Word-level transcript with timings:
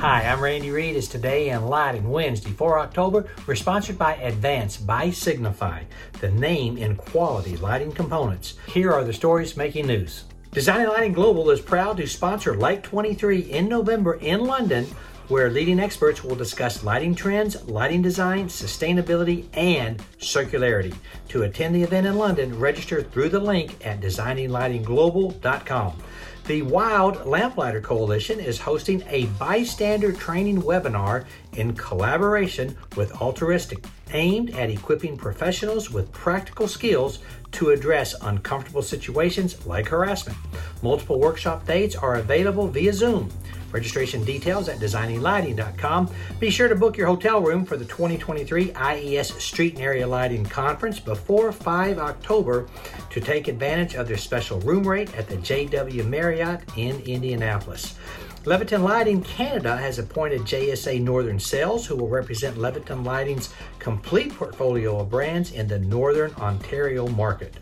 Hi, 0.00 0.22
I'm 0.22 0.40
Randy 0.40 0.70
Reid. 0.70 0.94
It's 0.94 1.08
Today 1.08 1.48
in 1.48 1.66
Lighting, 1.66 2.08
Wednesday, 2.08 2.52
4 2.52 2.78
October. 2.78 3.26
We're 3.48 3.56
sponsored 3.56 3.98
by 3.98 4.14
Advance 4.14 4.76
by 4.76 5.10
Signify, 5.10 5.82
the 6.20 6.30
name 6.30 6.78
in 6.78 6.94
quality 6.94 7.56
lighting 7.56 7.90
components. 7.90 8.54
Here 8.68 8.92
are 8.92 9.02
the 9.02 9.12
stories 9.12 9.56
making 9.56 9.88
news. 9.88 10.22
Designing 10.52 10.86
Lighting 10.86 11.14
Global 11.14 11.50
is 11.50 11.60
proud 11.60 11.96
to 11.96 12.06
sponsor 12.06 12.54
Light 12.54 12.84
23 12.84 13.40
in 13.40 13.68
November 13.68 14.14
in 14.14 14.44
London, 14.44 14.86
where 15.26 15.50
leading 15.50 15.80
experts 15.80 16.22
will 16.22 16.36
discuss 16.36 16.84
lighting 16.84 17.16
trends, 17.16 17.66
lighting 17.66 18.00
design, 18.00 18.46
sustainability, 18.46 19.46
and 19.54 19.98
circularity. 20.20 20.94
To 21.30 21.42
attend 21.42 21.74
the 21.74 21.82
event 21.82 22.06
in 22.06 22.16
London, 22.16 22.56
register 22.60 23.02
through 23.02 23.30
the 23.30 23.40
link 23.40 23.84
at 23.84 24.00
designinglightingglobal.com. 24.00 26.02
The 26.48 26.62
Wild 26.62 27.26
Lamplighter 27.26 27.82
Coalition 27.82 28.40
is 28.40 28.58
hosting 28.58 29.02
a 29.10 29.26
bystander 29.38 30.12
training 30.12 30.62
webinar 30.62 31.26
in 31.52 31.74
collaboration 31.74 32.74
with 32.96 33.12
Altruistic, 33.20 33.84
aimed 34.12 34.56
at 34.56 34.70
equipping 34.70 35.18
professionals 35.18 35.90
with 35.90 36.10
practical 36.10 36.66
skills 36.66 37.18
to 37.52 37.68
address 37.68 38.14
uncomfortable 38.22 38.80
situations 38.80 39.66
like 39.66 39.88
harassment. 39.88 40.38
Multiple 40.82 41.20
workshop 41.20 41.66
dates 41.66 41.94
are 41.94 42.14
available 42.14 42.66
via 42.66 42.94
Zoom. 42.94 43.30
Registration 43.70 44.24
details 44.24 44.70
at 44.70 44.78
designinglighting.com. 44.78 46.10
Be 46.40 46.48
sure 46.48 46.68
to 46.68 46.74
book 46.74 46.96
your 46.96 47.08
hotel 47.08 47.42
room 47.42 47.66
for 47.66 47.76
the 47.76 47.84
2023 47.84 48.72
IES 48.72 49.34
Street 49.34 49.74
and 49.74 49.82
Area 49.82 50.06
Lighting 50.06 50.46
Conference 50.46 50.98
before 50.98 51.52
5 51.52 51.98
October 51.98 52.66
to 53.10 53.20
take 53.20 53.48
advantage 53.48 53.94
of 53.94 54.08
their 54.08 54.16
special 54.16 54.60
room 54.60 54.86
rate 54.86 55.14
at 55.16 55.28
the 55.28 55.36
JW 55.36 56.06
Marriott 56.06 56.60
in 56.76 57.00
Indianapolis. 57.00 57.96
Leviton 58.44 58.82
Lighting 58.82 59.22
Canada 59.22 59.76
has 59.76 59.98
appointed 59.98 60.40
JSA 60.42 61.02
Northern 61.02 61.38
Sales, 61.38 61.86
who 61.86 61.96
will 61.96 62.08
represent 62.08 62.56
Leviton 62.56 63.04
Lighting's 63.04 63.52
complete 63.78 64.34
portfolio 64.34 65.00
of 65.00 65.10
brands 65.10 65.52
in 65.52 65.68
the 65.68 65.78
Northern 65.78 66.32
Ontario 66.36 67.06
market. 67.08 67.56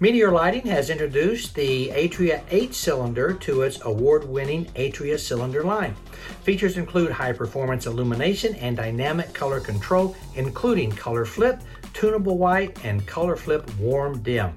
Meteor 0.00 0.32
Lighting 0.32 0.66
has 0.66 0.90
introduced 0.90 1.54
the 1.54 1.88
Atria 1.90 2.42
8 2.50 2.74
cylinder 2.74 3.34
to 3.34 3.62
its 3.62 3.84
award 3.84 4.24
winning 4.28 4.66
Atria 4.74 5.18
cylinder 5.18 5.62
line. 5.62 5.94
Features 6.44 6.76
include 6.78 7.12
high 7.12 7.32
performance 7.32 7.86
illumination 7.86 8.54
and 8.54 8.76
dynamic 8.76 9.32
color 9.34 9.60
control, 9.60 10.16
including 10.34 10.90
color 10.92 11.24
flip, 11.24 11.60
tunable 11.92 12.38
white, 12.38 12.84
and 12.84 13.06
color 13.06 13.36
flip 13.36 13.68
warm 13.78 14.22
dim. 14.22 14.56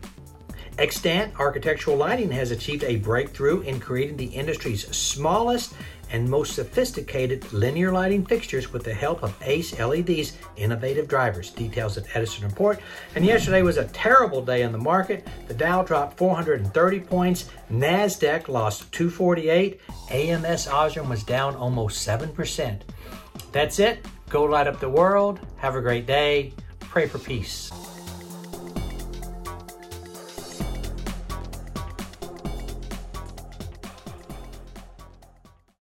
Extant 0.77 1.39
Architectural 1.39 1.95
Lighting 1.95 2.31
has 2.31 2.51
achieved 2.51 2.83
a 2.83 2.97
breakthrough 2.97 3.61
in 3.61 3.79
creating 3.79 4.17
the 4.17 4.25
industry's 4.25 4.85
smallest 4.95 5.73
and 6.11 6.29
most 6.29 6.53
sophisticated 6.53 7.51
linear 7.53 7.93
lighting 7.93 8.25
fixtures 8.25 8.73
with 8.73 8.83
the 8.83 8.93
help 8.93 9.23
of 9.23 9.33
Ace 9.41 9.79
LED's 9.79 10.37
innovative 10.57 11.07
drivers. 11.07 11.49
Details 11.51 11.97
at 11.97 12.13
Edison 12.13 12.45
Report. 12.45 12.81
And 13.15 13.25
yesterday 13.25 13.61
was 13.61 13.77
a 13.77 13.85
terrible 13.85 14.43
day 14.43 14.63
in 14.63 14.73
the 14.73 14.77
market. 14.77 15.25
The 15.47 15.53
Dow 15.53 15.83
dropped 15.83 16.17
430 16.17 16.99
points. 16.99 17.49
NASDAQ 17.71 18.49
lost 18.49 18.91
248. 18.91 19.79
AMS 20.11 20.67
Osram 20.67 21.09
was 21.09 21.23
down 21.23 21.55
almost 21.55 22.05
7%. 22.05 22.81
That's 23.53 23.79
it. 23.79 24.05
Go 24.29 24.43
light 24.43 24.67
up 24.67 24.81
the 24.81 24.89
world. 24.89 25.39
Have 25.57 25.75
a 25.75 25.81
great 25.81 26.05
day. 26.05 26.53
Pray 26.81 27.07
for 27.07 27.19
peace. 27.19 27.71